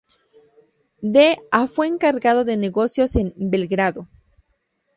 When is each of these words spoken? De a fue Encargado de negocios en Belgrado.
De 1.03 1.37
a 1.51 1.67
fue 1.67 1.85
Encargado 1.85 2.43
de 2.43 2.57
negocios 2.57 3.15
en 3.15 3.35
Belgrado. 3.37 4.07